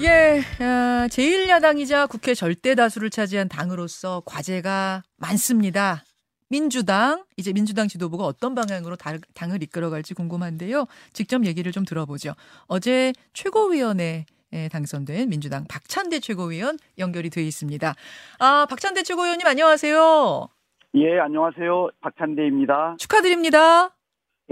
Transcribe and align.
예, 0.00 0.40
어, 0.62 1.06
제1야당이자 1.08 2.08
국회 2.08 2.34
절대 2.34 2.74
다수를 2.74 3.10
차지한 3.10 3.48
당으로서 3.48 4.22
과제가 4.24 5.02
많습니다. 5.16 6.02
민주당, 6.48 7.24
이제 7.36 7.52
민주당 7.52 7.88
지도부가 7.88 8.24
어떤 8.24 8.54
방향으로 8.54 8.96
당을 9.34 9.62
이끌어갈지 9.62 10.14
궁금한데요. 10.14 10.86
직접 11.12 11.44
얘기를 11.46 11.72
좀 11.72 11.84
들어보죠. 11.84 12.34
어제 12.66 13.12
최고위원회 13.32 14.26
에 14.54 14.68
당선된 14.68 15.30
민주당 15.30 15.64
박찬대 15.66 16.20
최고위원 16.20 16.76
연결이 16.98 17.30
돼 17.30 17.42
있습니다. 17.42 17.94
아, 18.38 18.66
박찬대 18.68 19.02
최고위원님 19.02 19.46
안녕하세요. 19.46 20.48
예, 20.96 21.18
안녕하세요. 21.20 21.88
박찬대입니다. 22.02 22.96
축하드립니다. 22.98 23.94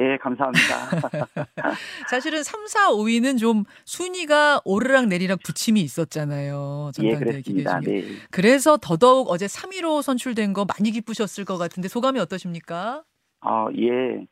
예, 0.01 0.17
감사합니다. 0.17 0.65
사실은 2.09 2.43
3, 2.43 2.67
4, 2.67 2.89
5위는 2.89 3.39
좀 3.39 3.65
순위가 3.85 4.63
오르락 4.65 5.09
내리락 5.09 5.41
부침이 5.45 5.81
있었잖아요. 5.81 6.91
예, 7.03 7.17
그렇습니다. 7.17 7.81
네. 7.81 8.03
그래서 8.31 8.79
더더욱 8.81 9.29
어제 9.31 9.45
3위로 9.45 10.01
선출된 10.01 10.55
거 10.55 10.65
많이 10.65 10.91
기쁘셨을 10.91 11.45
것 11.45 11.59
같은데 11.59 11.89
소감이 11.89 12.19
어떠십니까? 12.19 13.05
아, 13.43 13.67
예. 13.77 14.25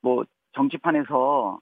뭐 0.00 0.24
정치판에서 0.54 1.58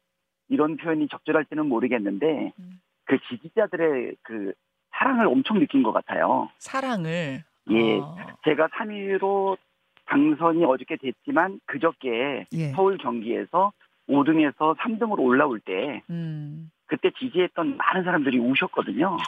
이런 0.48 0.76
표현이 0.76 1.08
적절할지는 1.08 1.66
모르겠는데 1.66 2.52
음. 2.58 2.80
그 3.04 3.18
지지자들의 3.30 4.16
그 4.22 4.52
사랑을 4.92 5.26
엄청 5.26 5.58
느낀 5.58 5.82
것 5.82 5.92
같아요. 5.92 6.50
사랑을. 6.58 7.44
예, 7.70 7.98
어. 7.98 8.16
제가 8.44 8.68
3위로 8.68 9.56
당선이 10.08 10.64
어저께 10.64 10.96
됐지만 10.96 11.60
그저께 11.66 12.46
예. 12.52 12.70
서울 12.72 12.98
경기에서 12.98 13.72
5등에서 14.08 14.76
3등으로 14.76 15.20
올라올 15.20 15.60
때 15.60 16.02
음. 16.10 16.70
그때 16.86 17.10
지지했던 17.18 17.76
많은 17.76 18.04
사람들이 18.04 18.38
우셨거든요. 18.38 19.18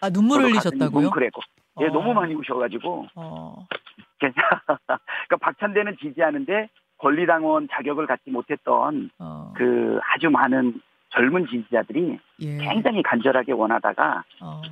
아 0.00 0.08
눈물 0.08 0.42
흘리셨다고요? 0.42 1.10
그랬고, 1.10 1.42
예, 1.80 1.86
어. 1.86 1.92
너무 1.92 2.14
많이 2.14 2.34
우셔가지고. 2.34 3.08
어. 3.14 3.66
그러니까 4.18 5.36
박찬대는 5.40 5.96
지지하는데 6.00 6.68
권리당원 6.98 7.68
자격을 7.70 8.06
갖지 8.06 8.30
못했던 8.30 9.10
어. 9.18 9.52
그 9.56 9.98
아주 10.14 10.30
많은 10.30 10.80
젊은 11.10 11.46
지지자들이 11.46 12.18
예. 12.40 12.56
굉장히 12.58 13.02
간절하게 13.02 13.52
원하다가 13.52 14.24
어. 14.40 14.62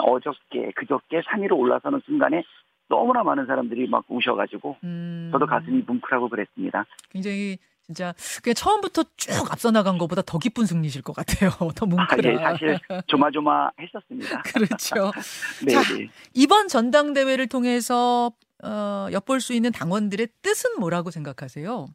어, 0.00 0.20
저께 0.20 0.70
그저께 0.76 1.20
3위로 1.20 1.58
올라서는 1.58 2.00
순간에 2.06 2.42
너무나 2.90 3.22
많은 3.22 3.46
사람들이 3.46 3.88
막 3.88 4.04
우셔가지고 4.08 4.76
음. 4.82 5.30
저도 5.32 5.46
가슴이 5.46 5.82
뭉클하고 5.86 6.28
그랬습니다. 6.28 6.84
굉장히 7.08 7.56
진짜 7.86 8.12
그냥 8.42 8.54
처음부터 8.54 9.04
쭉 9.16 9.30
앞서 9.50 9.70
나간 9.70 9.96
것보다 9.96 10.22
더 10.22 10.38
기쁜 10.38 10.66
승리실 10.66 11.02
것 11.02 11.14
같아요. 11.14 11.50
더 11.74 11.86
뭉클한. 11.86 12.26
아, 12.26 12.30
예, 12.30 12.36
사실 12.36 12.78
조마조마했었습니다. 13.06 14.42
그렇죠. 14.52 15.12
네, 15.64 15.72
자, 15.72 15.82
네. 15.94 16.08
이번 16.34 16.66
전당대회를 16.68 17.46
통해서 17.46 18.32
어, 18.62 19.06
엿볼 19.12 19.40
수 19.40 19.54
있는 19.54 19.70
당원들의 19.70 20.26
뜻은 20.42 20.80
뭐라고 20.80 21.10
생각하세요? 21.10 21.86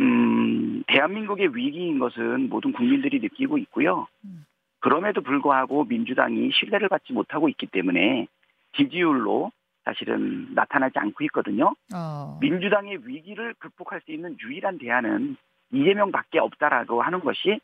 음, 0.00 0.82
대한민국의 0.86 1.56
위기인 1.56 1.98
것은 1.98 2.50
모든 2.50 2.72
국민들이 2.72 3.18
느끼고 3.20 3.56
있고요. 3.58 4.06
음. 4.24 4.44
그럼에도 4.80 5.22
불구하고 5.22 5.84
민주당이 5.84 6.50
신뢰를 6.52 6.88
받지 6.90 7.12
못하고 7.14 7.48
있기 7.48 7.66
때문에 7.66 8.28
지지율로 8.76 9.50
사실은 9.84 10.48
나타나지 10.54 10.98
않고 10.98 11.24
있거든요. 11.24 11.74
어. 11.94 12.38
민주당의 12.40 13.06
위기를 13.06 13.54
극복할 13.58 14.00
수 14.04 14.12
있는 14.12 14.36
유일한 14.40 14.78
대안은 14.78 15.36
이재명밖에 15.72 16.38
없다라고 16.38 17.02
하는 17.02 17.20
것이 17.20 17.60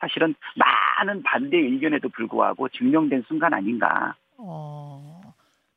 사실은 0.00 0.34
많은 0.56 1.22
반대 1.22 1.56
의견에도 1.56 2.08
불구하고 2.08 2.68
증명된 2.68 3.24
순간 3.28 3.54
아닌가. 3.54 4.14
어. 4.36 5.20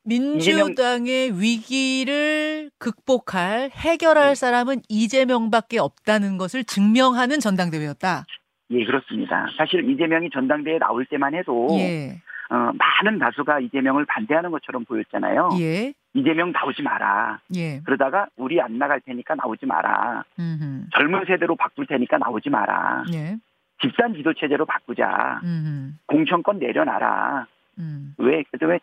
민주당의 0.03 1.27
이재명... 1.27 1.41
위기를 1.41 2.69
극복할 2.77 3.71
해결할 3.71 4.29
네. 4.29 4.35
사람은 4.35 4.81
이재명밖에 4.89 5.79
없다는 5.79 6.37
것을 6.37 6.63
증명하는 6.63 7.39
전당대회였다. 7.39 8.25
예, 8.71 8.83
그렇습니다. 8.83 9.47
사실 9.57 9.87
이재명이 9.89 10.29
전당대회에 10.31 10.79
나올 10.79 11.05
때만 11.05 11.35
해도 11.35 11.67
예. 11.71 12.19
어, 12.49 12.71
많은 12.73 13.19
다수가 13.19 13.59
이재명을 13.61 14.05
반대하는 14.05 14.51
것처럼 14.51 14.85
보였잖아요. 14.85 15.49
예. 15.59 15.93
이재명 16.13 16.51
나오지 16.51 16.83
마라. 16.83 17.39
예. 17.55 17.81
그러다가 17.81 18.27
우리 18.37 18.61
안 18.61 18.77
나갈 18.77 19.01
테니까 19.01 19.35
나오지 19.35 19.65
마라. 19.65 20.23
음흠. 20.39 20.89
젊은 20.93 21.25
세대로 21.25 21.55
바꿀 21.55 21.87
테니까 21.87 22.17
나오지 22.17 22.49
마라. 22.49 23.03
예. 23.13 23.37
집단 23.81 24.13
지도 24.13 24.33
체제로 24.33 24.65
바꾸자. 24.65 25.41
음흠. 25.43 25.93
공천권 26.07 26.59
내려놔라. 26.59 27.47
음. 27.79 28.13
왜, 28.17 28.43
왜 28.61 28.79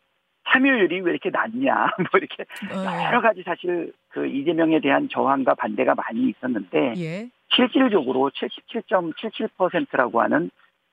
참여율이 0.50 1.00
왜 1.00 1.12
이렇게 1.12 1.30
낮냐. 1.30 1.86
뭐 2.10 2.18
이렇게 2.18 2.42
어, 2.42 3.00
예. 3.00 3.06
여러 3.06 3.20
가지 3.20 3.42
사실 3.42 3.92
그 4.08 4.26
이재명에 4.26 4.80
대한 4.80 5.08
저항과 5.08 5.54
반대가 5.54 5.94
많이 5.94 6.28
있었는데 6.28 6.94
예. 6.96 7.30
실질적으로 7.54 8.30
77.77%라고 8.30 10.20
하는 10.20 10.50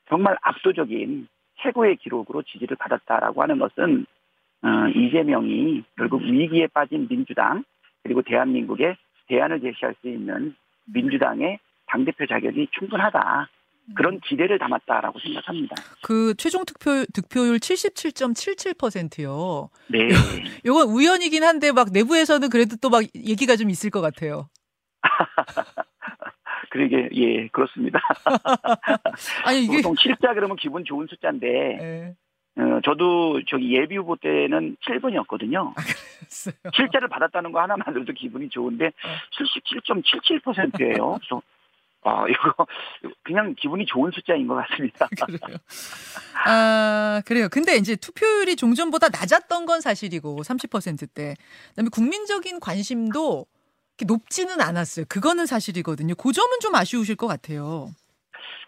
정말 0.08 0.38
압도적인 0.42 1.28
최고의 1.64 1.98
기록으로 1.98 2.44
지지를 2.44 2.78
받았다라고 2.78 3.42
하는 3.42 3.60
것은 3.60 4.06
어, 4.62 4.68
이재명이 4.96 5.84
결국 5.98 6.22
위기에 6.24 6.68
빠진 6.68 7.08
민주당 7.08 7.64
그리고 8.04 8.22
대한민국에 8.22 8.98
대안을 9.28 9.62
제시할 9.62 9.96
수 10.02 10.10
있는 10.10 10.56
민주당의 10.86 11.60
당대표 11.88 12.26
자격이 12.26 12.68
충분하다. 12.78 13.50
그런 13.96 14.20
기대를 14.20 14.60
담았다라고 14.60 15.18
생각합니다. 15.20 15.76
그 16.04 16.36
최종 16.36 16.64
득표 16.64 17.06
득표율 17.12 17.58
77.77%요. 17.58 19.70
네. 19.88 20.10
요건 20.66 20.90
우연이긴 20.90 21.44
한데 21.44 21.72
막 21.72 21.88
내부에서는 21.92 22.50
그래도 22.50 22.76
또 22.76 22.90
막 22.90 23.04
얘기가 23.16 23.56
좀 23.56 23.72
있을 23.72 23.90
것 23.90 24.02
같아요. 24.02 24.48
그러게 26.70 27.10
예 27.14 27.48
그렇습니다. 27.48 28.00
아니 29.46 29.66
이게 29.66 29.78
보통 29.78 29.96
7자 29.96 30.34
그러면 30.34 30.56
기분 30.58 30.86
좋은 30.86 31.08
숫자인데 31.08 31.48
네. 31.48 32.16
어, 32.58 32.82
저도 32.84 33.42
저기 33.48 33.76
예비 33.76 33.96
후보 33.98 34.16
때는 34.18 34.76
7분이었거든요. 34.86 35.74
아, 35.76 35.82
7자를 36.72 37.10
받았다는 37.10 37.52
거 37.52 37.62
하나만으로도 37.62 38.14
기분이 38.14 38.50
좋은데 38.50 38.88
어. 38.88 38.92
77.77%예요. 39.82 41.18
그래서 41.20 41.42
아, 42.02 42.26
이거 42.30 42.66
그냥 43.24 43.56
기분이 43.58 43.86
좋은 43.86 44.12
숫자인 44.12 44.48
것 44.48 44.56
같습니다. 44.56 45.08
그래요. 45.16 45.58
아, 46.46 47.22
그래요. 47.26 47.50
근데 47.50 47.76
이제 47.76 47.96
투표율이 47.96 48.56
종전보다 48.56 49.08
낮았던 49.10 49.66
건 49.66 49.82
사실이고 49.82 50.42
30%대. 50.42 51.36
그다음에 51.70 51.90
국민적인 51.92 52.60
관심도 52.60 53.46
높지는 54.06 54.62
않았어요. 54.62 55.06
그거는 55.10 55.46
사실이거든요. 55.46 56.16
그 56.16 56.32
점은 56.32 56.60
좀 56.62 56.76
아쉬우실 56.76 57.16
것 57.16 57.28
같아요. 57.28 57.90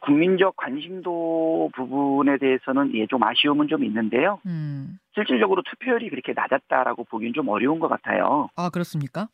국민적 0.01 0.55
관심도 0.57 1.69
부분에 1.75 2.37
대해서는 2.39 2.91
예, 2.95 3.05
좀 3.07 3.23
아쉬움은 3.23 3.67
좀 3.67 3.83
있는데요. 3.83 4.39
음. 4.45 4.97
실질적으로 5.13 5.61
투표율이 5.63 6.09
그렇게 6.09 6.33
낮았다라고 6.33 7.03
보기는 7.05 7.33
좀 7.33 7.47
어려운 7.49 7.79
것 7.79 7.87
같아요. 7.87 8.49
아, 8.55 8.69
그렇습니까? 8.69 9.27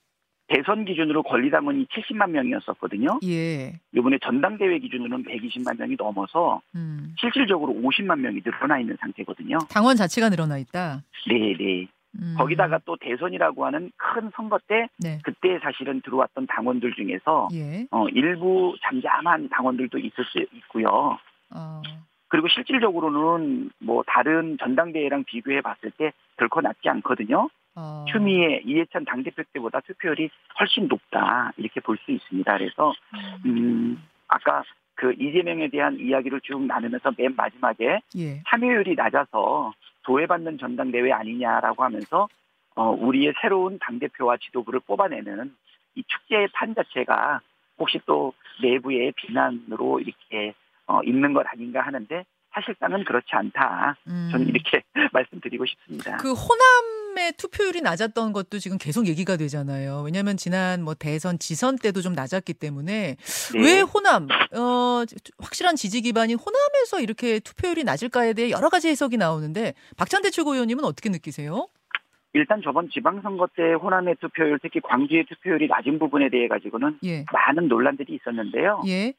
대선 0.48 0.86
기준으로 0.86 1.24
권리당원이 1.24 1.88
70만 1.88 2.30
명이었었거든요. 2.30 3.20
예. 3.26 3.80
이번에 3.94 4.18
전당대회 4.24 4.80
기준으로는 4.80 5.26
120만 5.26 5.78
명이 5.78 5.96
넘어서 5.98 6.62
음. 6.76 7.14
실질적으로 7.20 7.74
50만 7.74 8.20
명이 8.20 8.42
늘어나 8.46 8.80
있는 8.80 8.96
상태거든요. 9.00 9.58
당원 9.70 9.98
자체가 9.98 10.30
늘어나 10.30 10.58
있다. 10.58 11.04
네, 11.28 11.54
네. 11.58 11.88
음. 12.16 12.36
거기다가 12.38 12.80
또 12.86 12.98
대선이라고 12.98 13.66
하는 13.66 13.92
큰 13.98 14.32
선거 14.36 14.60
때 14.68 14.88
네. 15.00 15.20
그때 15.24 15.60
사실은 15.60 16.02
들어왔던 16.02 16.48
당원들 16.48 16.94
중에서 16.94 17.50
예. 17.54 17.86
어, 17.92 18.08
일부 18.10 18.76
잠잠한 18.82 19.50
당원들도 19.50 19.98
있을 20.00 20.26
수 20.26 20.40
있고요. 20.40 21.18
어. 21.56 21.82
그리고 22.30 22.48
실질적으로는 22.48 23.70
뭐 23.80 24.04
다른 24.06 24.58
전당대회랑 24.58 25.24
비교해 25.26 25.62
봤을 25.62 25.92
때 25.92 26.12
결코 26.38 26.62
낮지 26.62 26.90
않거든요. 26.90 27.50
어. 27.76 28.06
추미애 28.12 28.62
이해찬 28.66 29.06
당대표 29.06 29.44
때보다 29.54 29.80
투표율이 29.82 30.30
훨씬 30.60 30.88
높다 30.88 31.52
이렇게 31.58 31.80
볼 31.80 31.98
수 31.98 32.12
있습니다. 32.12 32.58
그래서 32.58 32.94
음. 33.14 33.42
음 33.46 34.04
아까 34.28 34.64
그 34.96 35.14
이재명에 35.14 35.70
대한 35.70 35.98
이야기를 36.00 36.42
쭉 36.42 36.62
나누면서 36.64 37.12
맨 37.18 37.36
마지막에 37.36 38.02
예. 38.18 38.42
참여율이 38.50 38.96
낮아서 38.96 39.74
조회받는 40.08 40.58
전당대회 40.58 41.12
아니냐라고 41.12 41.84
하면서 41.84 42.28
어, 42.76 42.92
우리의 42.92 43.34
새로운 43.42 43.78
당대표와 43.80 44.38
지도부를 44.38 44.80
뽑아내는 44.82 45.54
이 45.96 46.04
축제의 46.08 46.48
판 46.54 46.74
자체가 46.74 47.42
혹시 47.78 48.00
또 48.06 48.34
내부의 48.62 49.12
비난으로 49.16 50.00
이렇게 50.00 50.54
어, 50.88 51.02
있는 51.04 51.34
것 51.34 51.46
아닌가 51.48 51.82
하는데 51.82 52.24
사실상은 52.52 53.04
그렇지 53.04 53.28
않다. 53.32 53.98
음. 54.08 54.30
저는 54.32 54.48
이렇게 54.48 54.82
말씀드리고 55.12 55.66
싶습니다. 55.66 56.18
그 56.18 56.32
호남 56.34 56.97
호남의 57.18 57.34
투표율이 57.34 57.82
낮았던 57.82 58.32
것도 58.32 58.60
지금 58.60 58.78
계속 58.78 59.08
얘기가 59.08 59.36
되잖아요. 59.38 60.04
왜냐하면 60.06 60.38
지난 60.38 60.84
뭐 60.84 60.94
대선 60.94 61.40
지선 61.40 61.76
때도 61.76 62.02
좀 62.02 62.14
낮았기 62.14 62.54
때문에 62.54 63.16
네. 63.18 63.60
왜 63.60 63.82
호남 63.82 64.28
어 64.56 65.04
확실한 65.40 65.76
지지 65.76 66.02
기반인 66.02 66.38
호남에서 66.38 67.02
이렇게 67.02 67.40
투표율이 67.40 67.84
낮을까에 67.84 68.34
대해 68.34 68.52
여러 68.52 68.70
가지 68.70 68.88
해석이 68.88 69.18
나오는데 69.18 69.74
박찬대 69.98 70.30
최고위원님은 70.30 70.86
어떻게 70.86 71.10
느끼세요? 71.10 71.68
일단 72.34 72.62
저번 72.64 72.90
지방선거 72.90 73.48
때 73.56 73.74
호남의 73.74 74.18
투표율, 74.22 74.60
특히 74.62 74.80
광주의 74.80 75.26
투표율이 75.26 75.68
낮은 75.68 75.98
부분에 75.98 76.30
대해 76.30 76.48
가지고는 76.48 77.00
예. 77.04 77.26
많은 77.34 77.68
논란들이 77.68 78.14
있었는데요. 78.14 78.84
예. 78.88 79.14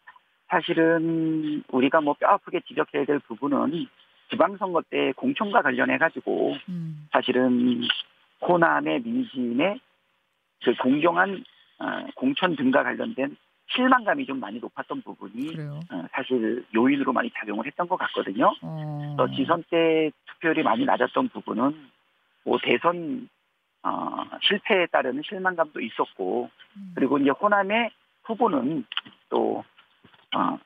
사실은 0.48 1.64
우리가 1.72 2.00
뭐 2.00 2.14
뼈 2.14 2.28
아프게 2.28 2.60
지적해야 2.68 3.06
될 3.06 3.18
부분은 3.18 3.86
지방선거 4.30 4.82
때 4.90 5.12
공천과 5.12 5.62
관련해 5.62 5.98
가지고 5.98 6.56
음. 6.68 7.08
사실은 7.10 7.82
호남의 8.40 9.00
민심의 9.00 9.80
그 10.64 10.74
공정한 10.76 11.44
어, 11.78 12.06
공천 12.14 12.56
등과 12.56 12.82
관련된 12.82 13.36
실망감이 13.70 14.26
좀 14.26 14.40
많이 14.40 14.58
높았던 14.58 15.02
부분이 15.02 15.56
어, 15.90 16.06
사실 16.12 16.64
요인으로 16.74 17.12
많이 17.12 17.30
작용을 17.38 17.66
했던 17.66 17.86
것 17.86 17.96
같거든요. 17.96 18.52
어. 18.62 19.14
또 19.18 19.30
지선 19.34 19.62
때 19.70 20.10
투표율이 20.26 20.62
많이 20.62 20.84
낮았던 20.84 21.28
부분은 21.28 21.88
뭐 22.44 22.58
대선 22.62 23.28
어, 23.82 24.24
실패에 24.42 24.86
따른 24.86 25.22
실망감도 25.24 25.80
있었고 25.80 26.50
음. 26.76 26.92
그리고 26.94 27.18
이제 27.18 27.30
호남의 27.30 27.90
후보는 28.24 28.84
또 29.28 29.64
어, 30.34 30.58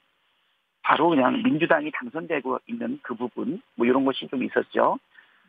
바로 0.82 1.10
그냥 1.10 1.42
민주당이 1.42 1.90
당선되고 1.92 2.60
있는 2.66 2.98
그 3.02 3.14
부분 3.14 3.62
뭐 3.76 3.86
이런 3.86 4.04
것이 4.04 4.26
좀 4.28 4.42
있었죠. 4.42 4.98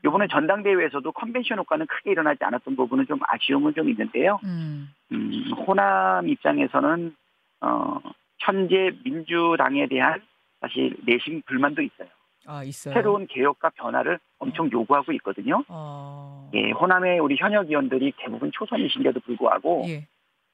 이번에 0.06 0.28
전당대회에서도 0.28 1.12
컨벤션 1.14 1.60
효과는 1.60 1.88
크게 1.88 2.12
일어나지 2.12 2.44
않았던 2.44 2.76
부분은 2.76 3.08
좀 3.08 3.20
아쉬움은 3.22 3.74
좀 3.74 3.90
있는데요. 3.90 4.40
음. 4.44 4.94
음, 5.12 5.52
호남 5.66 6.28
입장에서는 6.28 7.16
어, 7.62 8.00
현재 8.40 8.92
민주당에 9.04 9.88
대한 9.88 10.22
사실 10.60 10.96
내심 11.06 11.42
불만도 11.46 11.82
있어요. 11.82 12.10
아, 12.46 12.64
있어요. 12.64 12.94
새로운 12.94 13.26
개혁과 13.28 13.70
변화를 13.70 14.20
엄청 14.38 14.70
요구하고 14.70 15.14
있거든요. 15.14 15.64
어... 15.70 16.50
예, 16.54 16.72
호남의 16.72 17.20
우리 17.20 17.38
현역 17.38 17.70
의원들이 17.70 18.14
대부분 18.18 18.52
초선이신데도 18.52 19.22
불구하고 19.22 19.86
예. 19.88 20.06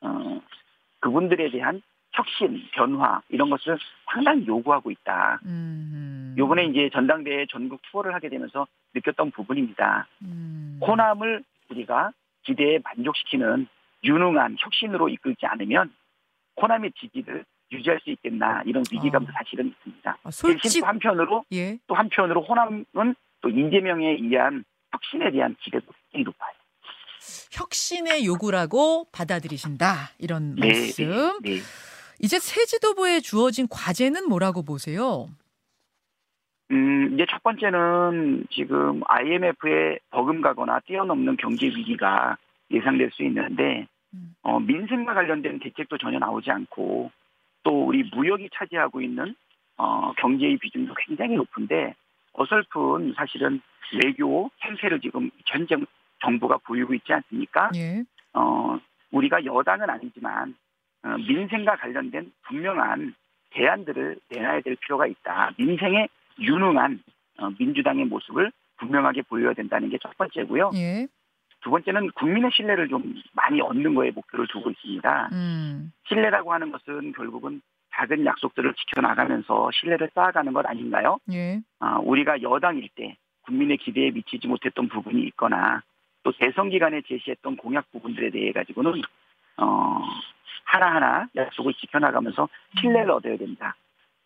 어, 0.02 0.40
그분들에 1.00 1.50
대한 1.50 1.81
혁신, 2.13 2.63
변화 2.71 3.21
이런 3.29 3.50
것을 3.50 3.77
상당히 4.11 4.45
요구하고 4.47 4.91
있다. 4.91 5.39
음. 5.45 6.35
요번에 6.38 6.65
이제 6.65 6.89
전당대회 6.91 7.45
전국 7.50 7.81
투어를 7.83 8.13
하게 8.13 8.29
되면서 8.29 8.67
느꼈던 8.94 9.31
부분입니다. 9.31 10.07
음. 10.23 10.79
호남을 10.81 11.44
우리가 11.69 12.11
기대에 12.44 12.79
만족시키는 12.83 13.67
유능한 14.03 14.56
혁신으로 14.59 15.09
이끌지 15.09 15.45
않으면 15.45 15.94
호남의 16.61 16.94
지지를 17.00 17.45
유지할 17.71 18.00
수 18.03 18.09
있겠나 18.09 18.63
이런 18.65 18.83
위기감도 18.91 19.29
어. 19.29 19.33
사실은 19.38 19.67
있습니다. 19.67 20.17
아, 20.23 20.31
솔직... 20.31 20.79
또 20.81 20.88
한편으로 20.88 21.45
예. 21.51 21.77
또 21.88 21.95
한편으로 21.95 22.41
호남은 22.41 23.15
또 23.41 23.50
이재명에 23.50 24.17
의한 24.19 24.63
혁신에 24.91 25.31
대한 25.31 25.56
기대도 25.61 25.85
굉장히 26.11 26.23
높아요. 26.23 26.53
혁신의 27.51 28.25
요구라고 28.25 29.07
받아들이신다 29.11 30.11
이런 30.17 30.56
네, 30.56 30.67
말씀. 30.67 31.41
네, 31.44 31.57
네. 31.57 31.61
이제 32.19 32.38
새 32.39 32.66
지도부에 32.66 33.21
주어진 33.21 33.68
과제는 33.69 34.27
뭐라고 34.27 34.63
보세요? 34.63 35.27
음, 36.71 37.13
이제 37.13 37.25
첫 37.30 37.42
번째는 37.42 38.45
지금 38.51 39.01
IMF에 39.06 40.00
버금가거나 40.12 40.81
뛰어넘는 40.81 41.38
경제 41.38 41.68
위기가 41.68 42.38
예상될 42.71 43.10
수 43.12 43.24
있는데, 43.24 43.88
음. 44.13 44.36
어, 44.44 44.60
민생과 44.60 45.13
관련된 45.13 45.60
대책도 45.60 45.98
전혀 45.98 46.19
나오지 46.19 46.51
않고, 46.51 47.12
또 47.63 47.86
우리 47.86 48.04
무역이 48.13 48.50
차지하고 48.54 49.01
있는, 49.01 49.36
어, 49.77 50.13
경제의 50.18 50.57
비중도 50.57 50.94
굉장히 50.94 51.36
높은데, 51.36 51.95
어설픈 52.33 53.13
사실은 53.16 53.62
외교 54.04 54.51
행세를 54.63 55.00
지금 55.00 55.31
전 55.45 55.68
정부가 56.21 56.57
보이고 56.57 56.94
있지 56.94 57.12
않습니까? 57.13 57.71
예. 57.75 58.04
어, 58.33 58.77
우리가 59.12 59.44
여당은 59.44 59.89
아니지만 59.89 60.51
어, 60.51 60.54
민생과 61.01 61.78
관련된 61.78 62.31
분명한 62.48 63.13
대안들을 63.51 64.18
내놔야 64.30 64.62
될 64.62 64.75
필요가 64.75 65.07
있다. 65.07 65.51
민생에 65.57 66.07
유능한 66.40 67.01
어, 67.40 67.50
민주당의 67.57 68.06
모습을 68.06 68.51
분명하게 68.78 69.24
보여야 69.24 69.54
된다는 69.54 69.90
게 69.90 69.98
첫 70.01 70.16
번째고요. 70.18 70.72
예. 70.75 71.07
두 71.62 71.69
번째는 71.72 72.12
국민의 72.12 72.51
신뢰를 72.54 72.88
좀 72.88 73.16
많이 73.34 73.60
얻는 73.60 73.94
거에 73.96 74.12
목표를 74.12 74.48
두고 74.48 74.69
있습니다. 74.72 75.30
음. 75.34 75.92
신뢰라고 76.07 76.54
하는 76.54 76.72
것은 76.72 77.12
결국은 77.13 77.62
작은 77.94 78.25
약속들을 78.25 78.74
지켜나가면서 78.75 79.69
신뢰를 79.74 80.10
쌓아가는 80.13 80.54
것 80.54 80.66
아닌가요? 80.66 81.18
예. 81.31 81.60
어, 81.80 82.00
우리가 82.04 82.42
여당일 82.42 82.88
때 82.95 83.18
국민의 83.42 83.78
기대에 83.78 84.12
미치지 84.12 84.48
못했던 84.48 84.88
부분이 84.88 85.22
있거나 85.30 85.81
또 86.24 86.31
대선 86.40 86.69
기간에 86.69 87.02
제시했던 87.07 87.57
공약 87.57 87.92
부분들에 87.92 88.30
대해 88.30 88.52
가지고는 88.54 89.02
어, 89.57 90.02
하나하나 90.69 91.27
약속을 91.36 91.74
지켜나가면서 91.74 92.48
신뢰를 92.80 93.12
얻어야 93.12 93.38
된다. 93.38 93.75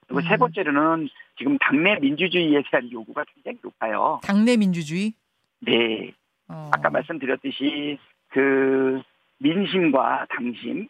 그리고 0.07 0.19
음. 0.19 0.27
세 0.27 0.37
번째로는 0.37 1.09
지금 1.37 1.57
당내 1.57 1.99
민주주의에 1.99 2.61
대한 2.69 2.91
요구가 2.91 3.23
굉장히 3.33 3.57
높아요. 3.63 4.19
당내 4.23 4.57
민주주의? 4.57 5.13
네. 5.59 6.11
어. 6.49 6.69
아까 6.73 6.89
말씀드렸듯이 6.89 7.97
그 8.29 9.01
민심과 9.39 10.27
당심 10.29 10.87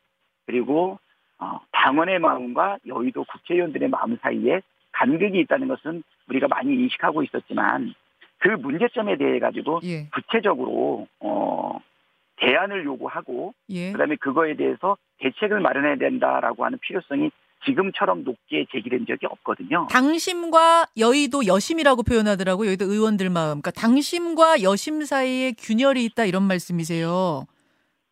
그리고 0.48 1.00
어, 1.38 1.60
당원의 1.72 2.20
마음과 2.20 2.80
여의도 2.88 3.24
국회의원들의 3.26 3.90
마음 3.90 4.18
사이에 4.18 4.62
간극이 4.92 5.40
있다는 5.42 5.68
것은 5.68 6.04
우리가 6.30 6.48
많이 6.48 6.74
인식하고 6.74 7.24
있었지만 7.24 7.94
그 8.40 8.50
문제점에 8.50 9.18
대해 9.18 9.40
가지고 9.40 9.80
예. 9.84 10.08
구체적으로 10.10 11.08
어 11.20 11.80
대안을 12.44 12.86
요구하고 12.86 13.54
예. 13.70 13.92
그다음에 13.92 14.16
그거에 14.18 14.56
대해서 14.56 14.98
대책을 15.20 15.60
마련해야 15.62 15.96
된다라고 15.96 16.66
하는 16.66 16.78
필요성이 16.80 17.32
지금처럼 17.66 18.26
높게 18.26 18.66
제기된 18.72 19.06
적이 19.08 19.28
없거든요. 19.28 19.88
당심과 19.90 20.88
여의도 20.98 21.46
여심이라고 21.48 22.04
표현하더라고요. 22.04 22.68
여의도 22.68 22.86
의원들 22.86 23.30
마음. 23.30 23.62
그러니까 23.62 23.72
당심과 23.72 24.62
여심 24.64 25.06
사이에 25.06 25.54
균열이 25.58 26.04
있다 26.06 26.26
이런 26.26 26.44
말씀이세요. 26.44 27.46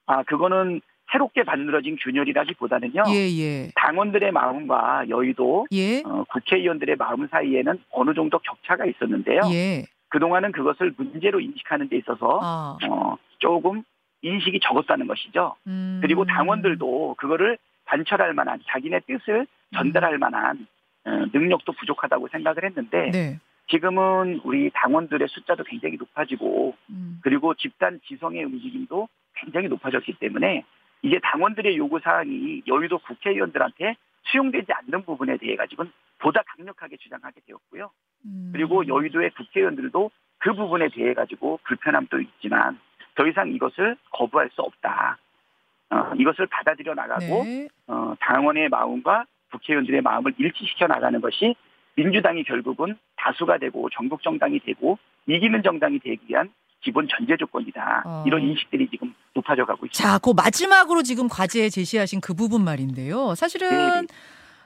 아, 0.05 0.23
그거는 0.23 0.81
새롭게 1.11 1.43
만들어진 1.43 1.97
균열이라기보다는요. 2.01 3.03
예, 3.09 3.29
예. 3.37 3.71
당원들의 3.75 4.31
마음과 4.31 5.09
여의도 5.09 5.67
예. 5.73 5.99
어, 6.05 6.23
국회의원들의 6.29 6.95
마음 6.95 7.27
사이에는 7.27 7.79
어느 7.91 8.13
정도 8.13 8.39
격차가 8.39 8.85
있었는데요. 8.85 9.41
예. 9.51 9.85
그동안은 10.07 10.53
그것을 10.53 10.93
문제로 10.97 11.41
인식하는 11.41 11.89
데 11.89 11.97
있어서 11.97 12.39
아. 12.41 12.77
어, 12.89 13.17
조금 13.39 13.83
인식이 14.21 14.59
적었다는 14.61 15.07
것이죠. 15.07 15.55
음. 15.67 15.99
그리고 16.01 16.25
당원들도 16.25 17.15
그거를 17.17 17.57
관철할 17.85 18.33
만한 18.33 18.59
자기네 18.67 19.01
뜻을 19.01 19.47
전달할 19.73 20.17
만한 20.17 20.67
어, 21.05 21.09
능력도 21.33 21.71
부족하다고 21.73 22.27
생각을 22.29 22.65
했는데 22.65 23.09
네. 23.11 23.39
지금은 23.69 24.41
우리 24.43 24.69
당원들의 24.73 25.27
숫자도 25.29 25.63
굉장히 25.63 25.97
높아지고 25.97 26.75
음. 26.89 27.19
그리고 27.23 27.53
집단 27.55 27.99
지성의 28.05 28.43
움직임도 28.43 29.07
굉장히 29.35 29.67
높아졌기 29.67 30.13
때문에 30.19 30.63
이제 31.03 31.19
당원들의 31.23 31.77
요구 31.77 31.99
사항이 31.99 32.63
여의도 32.67 32.99
국회의원들한테 32.99 33.95
수용되지 34.25 34.71
않는 34.71 35.03
부분에 35.03 35.37
대해 35.37 35.55
가지고는 35.55 35.91
보다 36.19 36.43
강력하게 36.43 36.97
주장하게 36.97 37.41
되었고요. 37.47 37.89
음. 38.25 38.49
그리고 38.53 38.85
여의도의 38.87 39.31
국회의원들도 39.31 40.11
그 40.37 40.53
부분에 40.53 40.89
대해 40.89 41.13
가지고 41.13 41.59
불편함도 41.63 42.19
있지만 42.21 42.79
더 43.15 43.27
이상 43.27 43.49
이것을 43.51 43.97
거부할 44.11 44.49
수 44.53 44.61
없다. 44.61 45.17
어, 45.89 46.11
이것을 46.17 46.47
받아들여 46.47 46.93
나가고 46.93 47.43
네. 47.43 47.67
어, 47.87 48.13
당원의 48.19 48.69
마음과 48.69 49.25
국회의원들의 49.51 50.01
마음을 50.01 50.33
일치시켜 50.37 50.87
나가는 50.87 51.19
것이 51.19 51.55
민주당이 51.95 52.43
결국은 52.45 52.97
다수가 53.17 53.57
되고 53.57 53.89
전국 53.89 54.23
정당이 54.23 54.59
되고 54.61 54.97
이기는 55.27 55.61
정당이 55.61 55.99
되기 55.99 56.21
위한 56.27 56.49
기본 56.81 57.07
전제 57.07 57.35
조건이다. 57.37 58.03
어. 58.05 58.23
이런 58.25 58.41
인식들이 58.41 58.89
지금 58.89 59.13
높아져 59.33 59.65
가고 59.65 59.85
있습니다. 59.85 59.91
자, 59.91 60.17
그 60.17 60.31
마지막으로 60.35 61.03
지금 61.03 61.27
과제에 61.27 61.69
제시하신 61.69 62.21
그 62.21 62.33
부분 62.33 62.63
말인데요. 62.63 63.35
사실은 63.35 63.69
네네. 63.69 64.07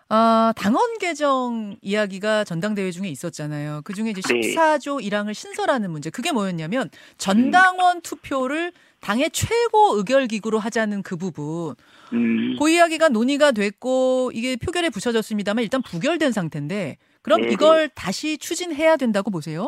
아, 0.08 0.54
당원 0.56 0.98
개정 1.00 1.76
이야기가 1.82 2.44
전당대회 2.44 2.92
중에 2.92 3.08
있었잖아요. 3.10 3.82
그 3.84 3.94
중에 3.94 4.12
이제 4.12 4.22
14조 4.22 5.04
1항을 5.04 5.34
신설하는 5.34 5.90
문제. 5.90 6.10
그게 6.10 6.32
뭐였냐면 6.32 6.90
전당원 7.18 8.02
투표를 8.02 8.72
당의 9.02 9.30
최고 9.32 9.98
의결 9.98 10.28
기구로 10.28 10.60
하자는 10.60 11.02
그 11.02 11.16
부분. 11.16 11.76
음. 12.14 12.56
그 12.60 12.70
이야기가 12.70 13.10
논의가 13.10 13.52
됐고 13.52 14.32
이게 14.34 14.56
표결에 14.56 14.90
붙여졌습니다만 14.90 15.64
일단 15.64 15.82
부결된 15.82 16.32
상태인데 16.32 16.98
그럼 17.22 17.42
네네. 17.42 17.54
이걸 17.54 17.90
다시 17.90 18.38
추진해야 18.38 18.98
된다고 18.98 19.32
보세요? 19.32 19.68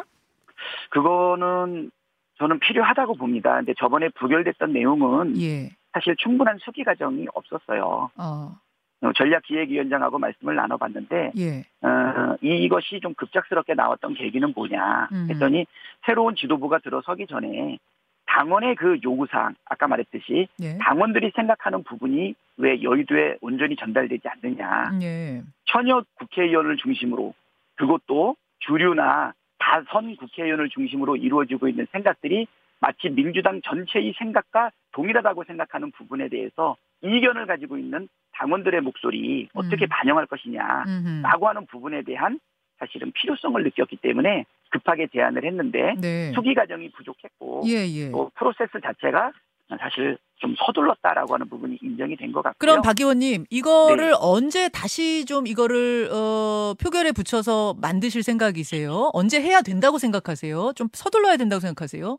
그거는 0.92 1.92
저는 2.38 2.60
필요하다고 2.60 3.16
봅니다. 3.16 3.56
근데 3.56 3.74
저번에 3.80 4.10
부결됐던 4.10 4.74
내용은 4.74 5.40
예. 5.42 5.72
사실 5.94 6.16
충분한 6.18 6.60
수기 6.64 6.84
과정이 6.84 7.26
없었어요. 7.34 8.12
어. 8.16 8.56
어 9.02 9.12
전략기획위원장하고 9.14 10.18
말씀을 10.18 10.56
나눠봤는데 10.56 11.34
예. 11.38 11.64
어, 11.88 12.36
이것이 12.42 13.00
좀 13.00 13.14
급작스럽게 13.14 13.76
나왔던 13.76 14.16
계기는 14.16 14.54
뭐냐 14.56 15.10
했더니 15.30 15.60
음. 15.62 15.66
새로운 16.06 16.36
지도부가 16.36 16.80
들어서기 16.80 17.28
전에 17.28 17.78
당원의 18.26 18.76
그 18.76 18.98
요구사항 19.04 19.56
아까 19.66 19.88
말했듯이 19.88 20.48
예. 20.62 20.78
당원들이 20.80 21.32
생각하는 21.36 21.84
부분이 21.84 22.34
왜 22.58 22.82
여의도에 22.82 23.38
온전히 23.42 23.76
전달되지 23.76 24.28
않느냐 24.28 24.92
예. 25.04 25.44
현역 25.68 26.06
국회의원을 26.16 26.78
중심으로 26.78 27.36
그것도 27.76 28.36
주류나 28.60 29.34
다선 29.60 30.16
국회의원을 30.16 30.70
중심으로 30.70 31.18
이루어지고 31.18 31.68
있는 31.68 31.86
생각들이 31.92 32.48
마치 32.80 33.10
민주당 33.10 33.62
전체의 33.64 34.14
생각과 34.18 34.72
동일하다고 34.92 35.44
생각하는 35.46 35.92
부분에 35.92 36.30
대해서 36.30 36.76
이견을 37.02 37.46
가지고 37.48 37.78
있는 37.78 38.08
당원들의 38.34 38.82
목소리 38.82 39.50
어떻게 39.54 39.86
음. 39.86 39.90
반영할 39.90 40.26
것이냐라고 40.28 41.48
하는 41.48 41.66
부분에 41.68 42.04
대한 42.04 42.40
사실은 42.80 43.12
필요성을 43.14 43.62
느꼈기 43.64 43.98
때문에 43.98 44.46
급하게 44.70 45.08
제안을 45.12 45.46
했는데 45.46 45.96
네. 46.00 46.32
수기 46.34 46.54
과정이 46.54 46.92
부족했고 46.92 47.64
예, 47.66 47.88
예. 47.88 48.12
또 48.12 48.30
프로세스 48.36 48.80
자체가 48.84 49.32
사실 49.80 50.18
좀 50.36 50.56
서둘렀다라고 50.58 51.34
하는 51.34 51.50
부분이 51.50 51.80
인정이 51.82 52.16
된 52.16 52.32
것 52.32 52.42
같고요. 52.44 52.56
그럼 52.60 52.82
박 52.82 53.00
의원님 53.00 53.46
이거를 53.50 54.12
네. 54.12 54.18
언제 54.20 54.70
다시 54.70 55.26
좀 55.26 55.48
이거를 55.48 56.10
어, 56.12 56.74
표결에 56.82 57.12
붙여서 57.12 57.76
만드실 57.82 58.22
생각이세요? 58.24 59.10
언제 59.14 59.42
해야 59.42 59.62
된다고 59.62 59.98
생각하세요? 59.98 60.74
좀 60.76 60.88
서둘러야 60.94 61.38
된다고 61.38 61.60
생각하세요? 61.60 62.18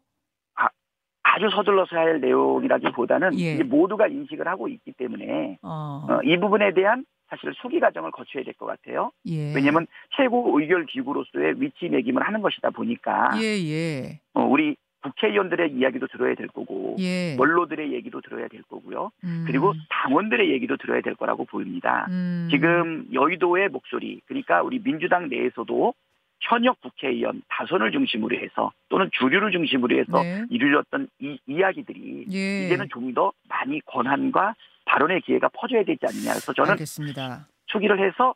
아, 1.28 1.34
아주 1.36 1.48
서둘러서 1.54 1.96
할 1.96 2.20
내용이라기보다는 2.20 3.38
예. 3.38 3.62
모두가 3.62 4.06
인식을 4.06 4.46
하고 4.46 4.68
있기 4.68 4.92
때문에 4.92 5.58
어. 5.62 6.06
어, 6.08 6.20
이 6.24 6.36
부분에 6.38 6.72
대한 6.74 7.04
사실 7.28 7.52
수기 7.60 7.78
과정을 7.80 8.10
거쳐야 8.10 8.42
될 8.42 8.54
것 8.54 8.66
같아요. 8.66 9.12
예. 9.26 9.52
왜냐하면 9.54 9.86
최고 10.16 10.58
의결 10.58 10.86
기구로서의 10.86 11.60
위치 11.60 11.88
매김을 11.88 12.22
하는 12.26 12.40
것이다 12.40 12.70
보니까 12.70 13.30
예, 13.40 13.44
예. 13.44 14.20
어, 14.34 14.42
우리 14.44 14.76
국회의원들의 15.02 15.72
이야기도 15.74 16.08
들어야 16.08 16.34
될 16.34 16.48
거고 16.48 16.96
예. 16.98 17.36
원로들의 17.38 17.92
얘기도 17.92 18.20
들어야 18.20 18.48
될 18.48 18.62
거고요. 18.62 19.12
음. 19.22 19.44
그리고 19.46 19.72
당원들의 19.90 20.50
얘기도 20.50 20.76
들어야 20.76 21.00
될 21.02 21.14
거라고 21.14 21.44
보입니다. 21.44 22.06
음. 22.10 22.48
지금 22.50 23.06
여의도의 23.12 23.68
목소리 23.68 24.20
그러니까 24.26 24.62
우리 24.62 24.82
민주당 24.82 25.28
내에서도 25.28 25.94
현역 26.40 26.80
국회의원 26.80 27.42
다선을 27.48 27.90
중심으로 27.92 28.36
해서 28.38 28.72
또는 28.88 29.10
주류를 29.18 29.50
중심으로 29.52 29.98
해서 29.98 30.22
네. 30.22 30.44
이루어졌던 30.50 31.08
이 31.20 31.38
이야기들이 31.46 32.26
예. 32.32 32.66
이제는 32.66 32.88
좀 32.90 33.12
더 33.14 33.32
많이 33.48 33.80
권한과 33.86 34.54
발언의 34.84 35.22
기회가 35.22 35.48
퍼져야 35.48 35.82
되지 35.84 35.98
않느냐. 36.06 36.30
그래서 36.32 36.52
저는 36.52 36.72
알겠습니다. 36.72 37.48
초기를 37.66 38.06
해서 38.06 38.34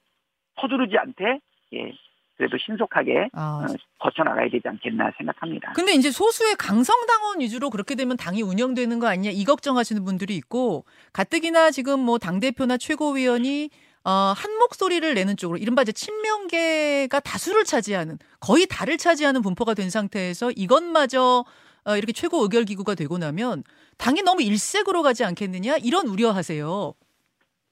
서두르지 0.61 0.97
않되 0.99 1.39
예, 1.75 1.93
그래도 2.37 2.57
신속하게 2.59 3.29
아. 3.35 3.65
어, 3.69 3.75
거쳐 3.99 4.23
나가야 4.25 4.49
되지 4.49 4.67
않겠나 4.67 5.13
생각합니다. 5.19 5.73
근데 5.75 5.93
이제 5.93 6.11
소수의 6.11 6.57
강성당원 6.57 7.41
위주로 7.41 7.71
그렇게 7.71 7.95
되면 7.95 8.17
당이 8.17 8.43
운영되는 8.43 8.99
거 8.99 9.07
아니냐 9.09 9.31
이 9.31 9.45
걱정하시는 9.45 10.03
분들이 10.05 10.35
있고 10.37 10.85
가뜩이나 11.13 11.71
지금 11.71 12.01
뭐 12.01 12.19
당 12.19 12.41
대표나 12.41 12.79
최고위원이 12.79 13.71
어, 14.05 14.11
한 14.37 14.59
목소리를 14.59 15.15
내는 15.15 15.37
쪽으로 15.37 15.59
이른바 15.59 15.83
이제 15.83 15.93
친명계가 15.93 17.21
다수를 17.21 17.65
차지하는 17.65 18.19
거의 18.41 18.67
다를 18.67 18.97
차지하는 18.97 19.43
분포가 19.43 19.75
된 19.75 19.91
상태에서 19.91 20.51
이것마저 20.57 21.45
어, 21.85 21.97
이렇게 21.97 22.13
최고 22.13 22.43
의결 22.43 22.65
기구가 22.65 22.95
되고 22.95 23.17
나면 23.19 23.63
당이 23.99 24.23
너무 24.23 24.43
일색으로 24.43 25.03
가지 25.03 25.25
않겠느냐 25.25 25.77
이런 25.85 26.07
우려하세요. 26.09 26.95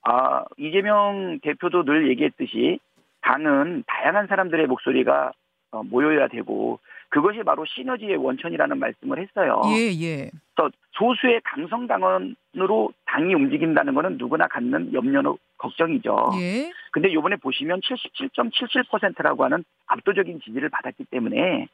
아 0.02 0.44
이재명 0.56 1.40
대표도 1.42 1.84
늘 1.84 2.08
얘기했듯이 2.10 2.78
당은 3.22 3.84
다양한 3.86 4.28
사람들의 4.28 4.66
목소리가 4.66 5.32
어, 5.72 5.82
모여야 5.82 6.28
되고 6.28 6.78
그것이 7.08 7.42
바로 7.42 7.64
시너지의 7.66 8.16
원천이라는 8.16 8.78
말씀을 8.78 9.18
했어요. 9.18 9.62
예, 9.66 9.90
예. 10.00 10.30
그래서 10.54 10.70
소수의 10.92 11.40
강성 11.44 11.88
당원으로 11.88 12.92
당이 13.06 13.34
움직인다는 13.34 13.94
것은 13.94 14.16
누구나 14.16 14.46
갖는 14.46 14.92
염려는 14.92 15.36
걱정이죠. 15.60 16.30
예. 16.40 16.72
근데 16.90 17.08
이번에 17.10 17.36
보시면 17.36 17.80
77.77%라고 17.80 19.44
하는 19.44 19.62
압도적인 19.86 20.40
지지를 20.40 20.68
받았기 20.70 21.04
때문에 21.04 21.68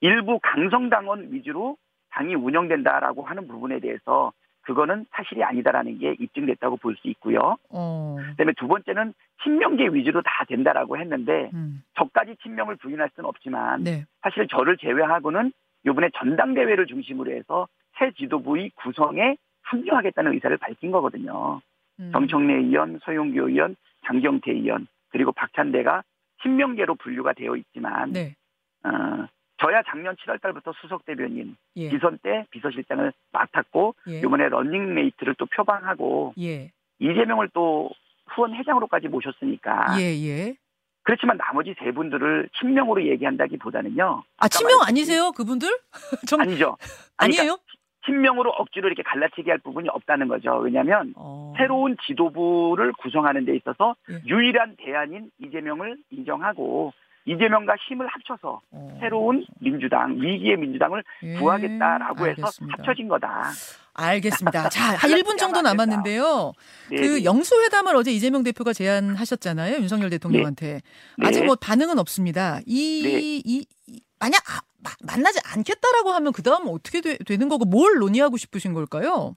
일부 0.00 0.38
강성 0.42 0.90
당원 0.90 1.32
위주로 1.32 1.76
당이 2.10 2.34
운영된다라고 2.34 3.22
하는 3.22 3.46
부분에 3.46 3.78
대해서 3.80 4.32
그거는 4.62 5.06
사실이 5.10 5.42
아니다라는 5.42 5.98
게 5.98 6.14
입증됐다고 6.18 6.76
볼 6.76 6.94
수 6.96 7.08
있고요. 7.08 7.56
어. 7.70 8.16
그다음에 8.30 8.52
두 8.58 8.68
번째는 8.68 9.14
친명계 9.42 9.88
위주로 9.92 10.20
다 10.22 10.44
된다라고 10.46 10.98
했는데 10.98 11.50
음. 11.54 11.82
저까지 11.96 12.36
친명을 12.42 12.76
부인할 12.76 13.10
수는 13.14 13.28
없지만 13.28 13.84
네. 13.84 14.04
사실 14.22 14.46
저를 14.48 14.76
제외하고는 14.76 15.52
이번에 15.86 16.10
전당대회를 16.18 16.86
중심으로 16.86 17.32
해서 17.32 17.68
새 17.98 18.10
지도부의 18.12 18.70
구성에 18.76 19.36
합류하겠다는 19.62 20.32
의사를 20.34 20.56
밝힌 20.58 20.90
거거든요. 20.90 21.60
음. 22.00 22.10
정청래 22.12 22.54
의원, 22.54 22.98
서용교 23.04 23.48
의원, 23.48 23.76
장경태 24.06 24.50
의원 24.52 24.86
그리고 25.10 25.32
박찬대가 25.32 26.02
친명계로 26.42 26.94
분류가 26.96 27.34
되어 27.34 27.56
있지만 27.56 28.12
네. 28.12 28.34
어, 28.82 29.26
저야 29.58 29.82
작년 29.86 30.16
7월 30.16 30.40
달부터 30.40 30.72
수석 30.80 31.04
대변인 31.04 31.56
예. 31.76 31.90
비선 31.90 32.18
때 32.22 32.46
비서실장을 32.50 33.12
맡았고 33.32 33.94
예. 34.08 34.18
이번에 34.20 34.48
런닝메이트를 34.48 35.34
또 35.38 35.46
표방하고 35.46 36.34
예. 36.40 36.72
이재명을 36.98 37.50
또 37.52 37.90
후원 38.28 38.54
회장으로까지 38.54 39.08
모셨으니까 39.08 40.00
예, 40.00 40.04
예. 40.26 40.56
그렇지만 41.02 41.38
나머지 41.38 41.74
세 41.78 41.92
분들을 41.92 42.48
친명으로 42.58 43.06
얘기한다기보다는요. 43.06 44.22
아 44.36 44.48
친명 44.48 44.80
아니세요 44.82 45.32
그분들? 45.32 45.68
정... 46.28 46.40
아니죠. 46.40 46.76
아니에요? 47.16 47.58
친명으로 48.06 48.50
억지로 48.50 48.88
이렇게 48.88 49.02
갈라치기 49.02 49.50
할 49.50 49.58
부분이 49.58 49.88
없다는 49.88 50.28
거죠. 50.28 50.56
왜냐하면 50.58 51.12
어... 51.16 51.52
새로운 51.56 51.96
지도부를 52.06 52.92
구성하는 52.94 53.44
데 53.44 53.54
있어서 53.56 53.94
예. 54.10 54.20
유일한 54.26 54.76
대안인 54.76 55.30
이재명을 55.38 55.96
인정하고 56.10 56.92
이재명과 57.26 57.76
힘을 57.88 58.06
합쳐서 58.06 58.60
어. 58.70 58.98
새로운 59.00 59.44
민주당 59.60 60.16
위기의 60.20 60.56
민주당을 60.56 61.04
예. 61.22 61.34
구하겠다라고 61.34 62.26
해서 62.26 62.42
알겠습니다. 62.42 62.76
합쳐진 62.78 63.08
거다. 63.08 63.50
알겠습니다. 63.92 64.68
자, 64.70 64.96
한 64.96 65.10
1분 65.10 65.36
정도 65.36 65.60
남았는데요. 65.60 66.52
네. 66.90 66.96
그 66.96 67.02
네. 67.18 67.24
영수회담을 67.24 67.94
어제 67.94 68.10
이재명 68.10 68.42
대표가 68.42 68.72
제안하셨잖아요. 68.72 69.76
윤석열 69.76 70.08
대통령한테. 70.10 70.80
네. 71.18 71.26
아직 71.26 71.44
뭐 71.44 71.56
반응은 71.56 71.98
없습니다. 71.98 72.60
이, 72.66 73.02
네. 73.04 73.20
이, 73.20 73.42
이 73.44 74.00
만약 74.18 74.40
아, 74.84 74.90
만나지 75.06 75.40
않겠다라고 75.54 76.10
하면 76.10 76.32
그 76.32 76.42
다음 76.42 76.68
어떻게 76.68 77.00
되, 77.00 77.36
는 77.36 77.48
거고 77.48 77.64
뭘 77.64 77.98
논의하고 77.98 78.36
싶으신 78.36 78.72
걸까요? 78.72 79.36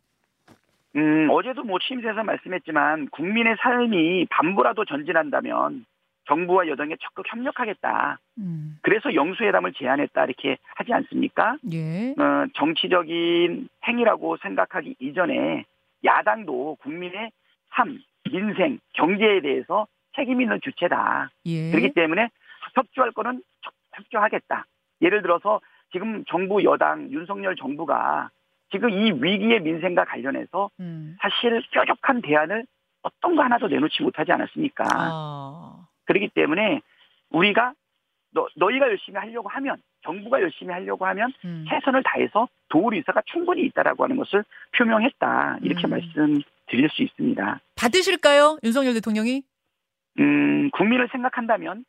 음, 0.96 1.28
어제도 1.32 1.64
뭐 1.64 1.80
취임새에서 1.80 2.24
말씀했지만 2.24 3.10
국민의 3.10 3.56
삶이 3.62 4.28
반부라도 4.30 4.86
전진한다면 4.86 5.86
정부와 6.28 6.68
여당에 6.68 6.96
적극 7.02 7.26
협력하겠다. 7.28 8.20
음. 8.38 8.78
그래서 8.82 9.14
영수회담을 9.14 9.74
제안했다 9.74 10.24
이렇게 10.26 10.58
하지 10.76 10.94
않습니까? 10.94 11.58
예. 11.72 12.12
어, 12.12 12.46
정치적인 12.56 13.68
행위라고 13.88 14.38
생각하기 14.38 14.96
이전에 15.00 15.66
야당도 16.06 16.78
국민의 16.82 17.32
삶, 17.72 18.00
민생, 18.32 18.80
경제에 18.94 19.42
대해서 19.42 19.88
책임 20.16 20.42
있는 20.42 20.60
주체다. 20.64 21.30
예. 21.46 21.72
그렇기 21.72 21.94
때문에 21.94 22.30
협조할 22.76 23.12
거는 23.12 23.42
협조하겠다. 23.94 24.66
예를 25.04 25.22
들어서 25.22 25.62
지금 25.92 26.24
정부 26.26 26.64
여당 26.64 27.12
윤석열 27.12 27.56
정부가 27.56 28.30
지금 28.72 28.90
이 28.90 29.12
위기의 29.12 29.60
민생과 29.62 30.06
관련해서 30.06 30.72
음. 30.80 31.16
사실 31.22 31.62
뾰족한 31.72 32.22
대안을 32.22 32.66
어떤 33.04 33.36
거 33.36 33.44
하나도 33.44 33.68
내놓지 33.68 34.02
못하지 34.02 34.32
않았습니까? 34.32 34.86
아. 34.90 35.88
그렇기 36.06 36.30
때문에 36.30 36.82
우리가 37.30 37.74
너, 38.32 38.48
너희가 38.56 38.88
열심히 38.88 39.20
하려고 39.20 39.50
하면 39.50 39.78
정부가 40.04 40.42
열심히 40.42 40.74
하려고 40.74 41.06
하면 41.06 41.32
음. 41.46 41.66
최선을 41.70 42.02
다해서 42.04 42.48
도울 42.70 42.96
의사가 42.96 43.22
충분히 43.26 43.64
있다라고 43.66 44.04
하는 44.04 44.18
것을 44.18 44.44
표명했다 44.76 45.60
이렇게 45.62 45.88
음. 45.88 45.92
말씀드릴 45.92 46.90
수 46.90 47.04
있습니다. 47.04 47.60
받으실까요, 47.76 48.58
윤석열 48.64 48.96
대통령이? 48.96 49.44
음, 50.20 50.70
국민을 50.72 51.10
생각한다면 51.12 51.86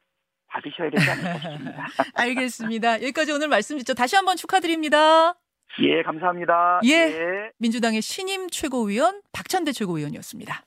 받으셔야 0.55 0.91
되지 0.91 1.11
않을까 1.11 1.39
싶습니다. 1.39 1.87
알겠습니다. 2.15 2.95
여기까지 3.03 3.33
오늘 3.33 3.49
말씀 3.49 3.77
듣죠. 3.79 3.95
다시 3.95 4.17
한번 4.17 4.37
축하드립니다. 4.37 5.35
예, 5.81 6.03
감사합니다. 6.03 6.81
예, 6.85 6.91
예. 6.93 7.51
민주당의 7.59 8.01
신임 8.01 8.49
최고위원 8.49 9.23
박찬대 9.33 9.73
최고위원이었습니다. 9.73 10.65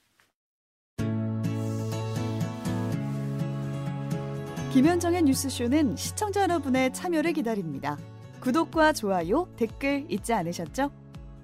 김현정의 4.73 5.23
뉴스쇼는 5.23 5.95
시청자 5.95 6.41
여러분의 6.43 6.93
참여를 6.93 7.33
기다립니다. 7.33 7.97
구독과 8.41 8.93
좋아요, 8.93 9.47
댓글 9.57 10.05
잊지 10.09 10.33
않으셨죠? 10.33 10.91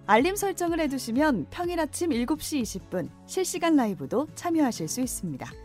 알림 0.05 0.35
설정을 0.35 0.79
해두시면 0.81 1.47
평일 1.50 1.79
아침 1.79 2.09
7시 2.09 2.62
20분 2.62 3.09
실시간 3.25 3.77
라이브도 3.77 4.27
참여하실 4.35 4.88
수 4.89 5.01
있습니다. 5.01 5.62